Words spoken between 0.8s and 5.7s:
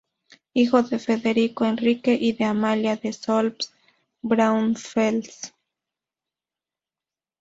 de Federico Enrique y de Amalia de Solms-Braunfels.